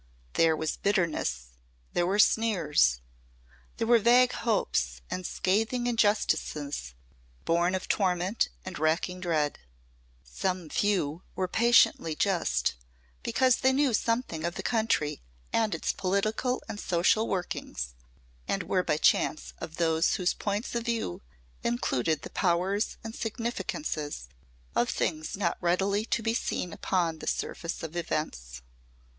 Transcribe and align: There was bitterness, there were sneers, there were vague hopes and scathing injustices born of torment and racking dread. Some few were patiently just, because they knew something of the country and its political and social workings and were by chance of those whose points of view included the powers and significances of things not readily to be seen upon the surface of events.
There 0.33 0.55
was 0.55 0.77
bitterness, 0.77 1.49
there 1.93 2.07
were 2.07 2.17
sneers, 2.17 3.01
there 3.77 3.85
were 3.85 3.99
vague 3.99 4.31
hopes 4.31 4.99
and 5.11 5.27
scathing 5.27 5.85
injustices 5.85 6.95
born 7.45 7.75
of 7.75 7.87
torment 7.87 8.49
and 8.65 8.79
racking 8.79 9.19
dread. 9.19 9.59
Some 10.23 10.69
few 10.69 11.21
were 11.35 11.47
patiently 11.47 12.15
just, 12.15 12.73
because 13.21 13.57
they 13.57 13.71
knew 13.71 13.93
something 13.93 14.43
of 14.43 14.55
the 14.55 14.63
country 14.63 15.21
and 15.53 15.75
its 15.75 15.91
political 15.91 16.63
and 16.67 16.79
social 16.79 17.27
workings 17.27 17.93
and 18.47 18.63
were 18.63 18.81
by 18.81 18.97
chance 18.97 19.53
of 19.59 19.75
those 19.75 20.15
whose 20.15 20.33
points 20.33 20.73
of 20.73 20.85
view 20.85 21.21
included 21.63 22.23
the 22.23 22.31
powers 22.31 22.97
and 23.03 23.13
significances 23.13 24.29
of 24.75 24.89
things 24.89 25.37
not 25.37 25.59
readily 25.61 26.05
to 26.05 26.23
be 26.23 26.33
seen 26.33 26.73
upon 26.73 27.19
the 27.19 27.27
surface 27.27 27.83
of 27.83 27.95
events. 27.95 28.63